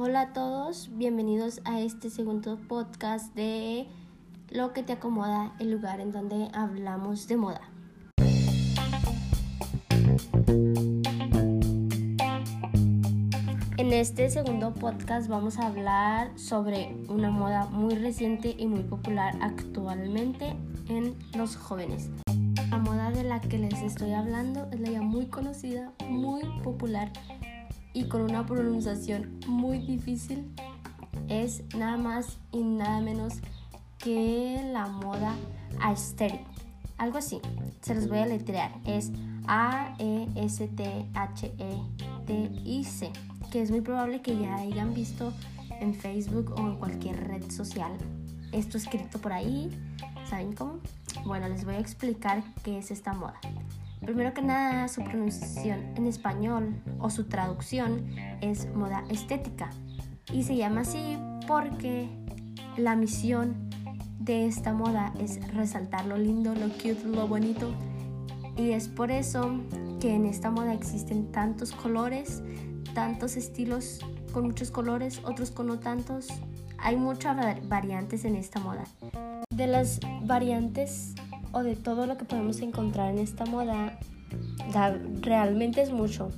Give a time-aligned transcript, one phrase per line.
[0.00, 3.88] Hola a todos, bienvenidos a este segundo podcast de
[4.48, 7.62] Lo que te acomoda, el lugar en donde hablamos de moda.
[13.76, 19.36] En este segundo podcast vamos a hablar sobre una moda muy reciente y muy popular
[19.40, 20.54] actualmente
[20.88, 22.08] en los jóvenes.
[22.70, 27.10] La moda de la que les estoy hablando es la ya muy conocida, muy popular
[27.92, 30.50] y con una pronunciación muy difícil
[31.28, 33.34] es nada más y nada menos
[33.98, 35.34] que la moda
[35.80, 36.40] aesthetic.
[36.96, 37.40] Algo así,
[37.80, 38.72] se los voy a letrear.
[38.84, 39.12] Es
[39.46, 40.32] A-E-S-T-H-E-T-I-C,
[43.50, 45.32] que es muy probable que ya hayan visto
[45.80, 47.92] en Facebook o en cualquier red social.
[48.52, 49.70] Esto escrito por ahí,
[50.28, 50.80] ¿saben cómo?
[51.24, 53.38] Bueno, les voy a explicar qué es esta moda.
[54.00, 58.06] Primero que nada, su pronunciación en español o su traducción
[58.40, 59.70] es moda estética
[60.32, 62.08] y se llama así porque
[62.76, 63.68] la misión
[64.18, 67.74] de esta moda es resaltar lo lindo, lo cute, lo bonito
[68.56, 69.60] y es por eso
[70.00, 72.42] que en esta moda existen tantos colores,
[72.92, 74.00] tantos estilos
[74.32, 76.28] con muchos colores, otros con no tantos.
[76.78, 77.36] Hay muchas
[77.68, 78.84] variantes en esta moda.
[79.50, 81.14] De las variantes
[81.52, 83.98] o de todo lo que podemos encontrar en esta moda,
[85.20, 86.30] realmente es mucho.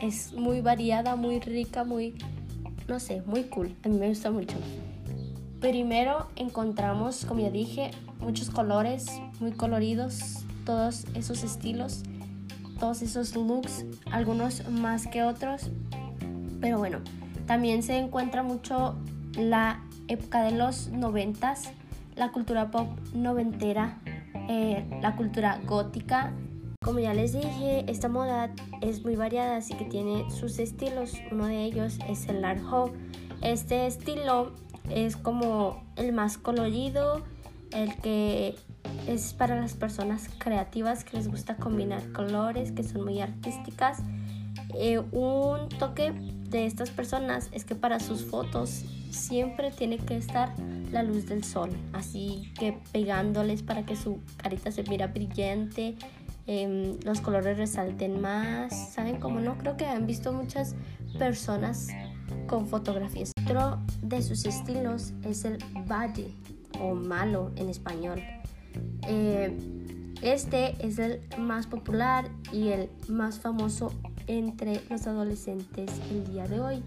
[0.00, 2.14] Es muy variada, muy rica, muy,
[2.88, 3.74] no sé, muy cool.
[3.84, 4.56] A mí me gusta mucho.
[5.60, 9.06] Primero encontramos, como ya dije, muchos colores,
[9.38, 12.02] muy coloridos, todos esos estilos,
[12.80, 15.70] todos esos looks, algunos más que otros.
[16.60, 16.98] Pero bueno,
[17.46, 18.96] también se encuentra mucho
[19.36, 21.70] la época de los noventas,
[22.16, 24.00] la cultura pop noventera,
[24.52, 26.34] eh, la cultura gótica.
[26.84, 31.14] Como ya les dije, esta moda es muy variada, así que tiene sus estilos.
[31.30, 32.60] Uno de ellos es el art
[33.40, 34.52] Este estilo
[34.90, 37.22] es como el más colorido,
[37.70, 38.56] el que
[39.06, 44.02] es para las personas creativas que les gusta combinar colores, que son muy artísticas.
[44.74, 50.54] Eh, un toque de estas personas es que para sus fotos siempre tiene que estar
[50.90, 55.96] la luz del sol, así que pegándoles para que su carita se mira brillante,
[56.46, 59.58] em, los colores resalten más, ¿saben cómo no?
[59.58, 60.74] Creo que han visto muchas
[61.18, 61.88] personas
[62.46, 63.32] con fotografías.
[63.44, 65.58] Otro de sus estilos es el
[65.88, 66.34] valle
[66.80, 68.20] o malo en español.
[69.06, 69.56] Eh,
[70.22, 73.92] este es el más popular y el más famoso
[74.26, 76.82] entre los adolescentes el día de hoy.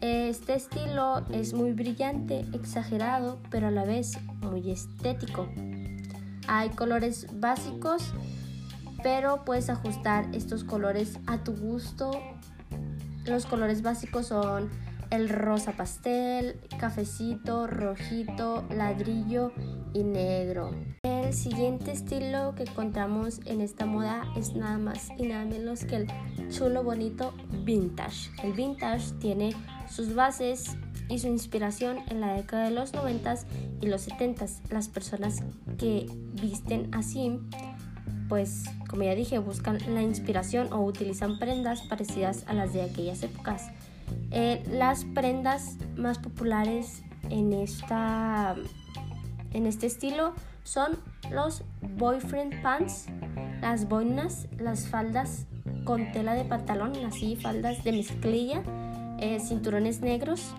[0.00, 5.48] Este estilo es muy brillante, exagerado, pero a la vez muy estético.
[6.48, 8.12] Hay colores básicos,
[9.02, 12.10] pero puedes ajustar estos colores a tu gusto.
[13.24, 14.70] Los colores básicos son
[15.10, 19.52] el rosa pastel, cafecito, rojito, ladrillo
[19.94, 20.72] y negro.
[21.04, 25.96] El siguiente estilo que encontramos en esta moda es nada más y nada menos que
[25.96, 26.06] el
[26.50, 27.32] chulo bonito
[27.64, 28.30] vintage.
[28.42, 29.54] El vintage tiene
[29.88, 30.76] sus bases
[31.08, 33.34] y su inspiración en la década de los 90
[33.80, 35.42] y los 70 Las personas
[35.78, 36.06] que
[36.40, 37.38] visten así,
[38.28, 43.22] pues como ya dije, buscan la inspiración o utilizan prendas parecidas a las de aquellas
[43.22, 43.70] épocas.
[44.30, 48.54] Eh, las prendas más populares en, esta,
[49.52, 50.98] en este estilo son
[51.30, 51.62] los
[51.96, 53.06] boyfriend pants,
[53.60, 55.46] las boinas, las faldas
[55.84, 58.62] con tela de pantalón, así faldas de mezclilla,
[59.18, 60.54] eh, cinturones negros,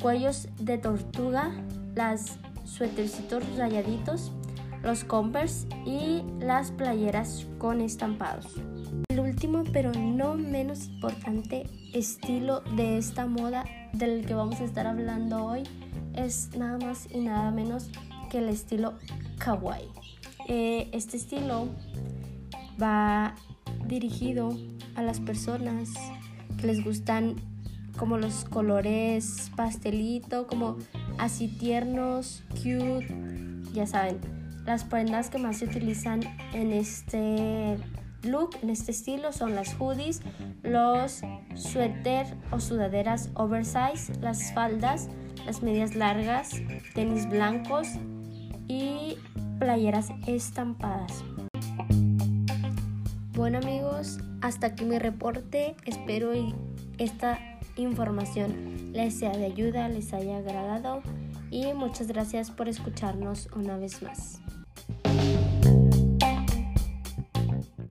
[0.00, 1.52] cuellos de tortuga,
[1.94, 4.32] las suétercitos rayaditos,
[4.82, 8.46] los compers y las playeras con estampados.
[9.08, 14.86] El último, pero no menos importante estilo de esta moda del que vamos a estar
[14.86, 15.62] hablando hoy
[16.14, 17.90] es nada más y nada menos
[18.30, 18.94] que el estilo
[19.38, 19.88] kawaii.
[20.48, 21.68] Eh, este estilo
[22.80, 23.34] va
[23.86, 24.56] dirigido
[24.94, 25.90] a las personas
[26.58, 27.36] que les gustan
[27.96, 30.76] como los colores pastelito, como
[31.18, 33.06] así tiernos, cute,
[33.72, 34.18] ya saben,
[34.64, 36.20] las prendas que más se utilizan
[36.52, 37.76] en este
[38.22, 40.22] look, en este estilo, son las hoodies,
[40.62, 41.20] los
[41.54, 45.08] suéter o sudaderas oversize, las faldas,
[45.46, 46.52] las medias largas,
[46.94, 47.88] tenis blancos
[48.66, 49.18] y
[49.58, 51.22] playeras estampadas.
[53.34, 55.76] Bueno amigos, hasta aquí mi reporte.
[55.84, 56.54] Espero y
[56.98, 61.02] esta información les sea de ayuda, les haya agradado
[61.50, 64.43] y muchas gracias por escucharnos una vez más.